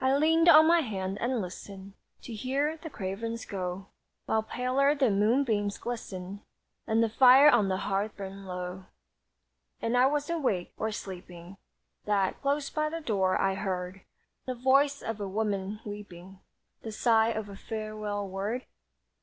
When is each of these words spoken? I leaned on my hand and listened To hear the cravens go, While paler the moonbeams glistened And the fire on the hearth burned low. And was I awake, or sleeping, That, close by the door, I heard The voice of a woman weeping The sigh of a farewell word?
I 0.00 0.14
leaned 0.16 0.48
on 0.48 0.66
my 0.66 0.80
hand 0.80 1.18
and 1.20 1.42
listened 1.42 1.92
To 2.22 2.32
hear 2.32 2.78
the 2.78 2.88
cravens 2.88 3.44
go, 3.44 3.88
While 4.24 4.42
paler 4.42 4.94
the 4.94 5.10
moonbeams 5.10 5.76
glistened 5.76 6.40
And 6.86 7.02
the 7.02 7.10
fire 7.10 7.50
on 7.50 7.68
the 7.68 7.76
hearth 7.76 8.16
burned 8.16 8.46
low. 8.46 8.86
And 9.82 9.92
was 9.92 10.30
I 10.30 10.34
awake, 10.36 10.72
or 10.78 10.90
sleeping, 10.90 11.58
That, 12.06 12.40
close 12.40 12.70
by 12.70 12.88
the 12.88 13.02
door, 13.02 13.38
I 13.38 13.52
heard 13.54 14.00
The 14.46 14.54
voice 14.54 15.02
of 15.02 15.20
a 15.20 15.28
woman 15.28 15.80
weeping 15.84 16.40
The 16.80 16.90
sigh 16.90 17.28
of 17.28 17.50
a 17.50 17.54
farewell 17.56 18.26
word? 18.26 18.64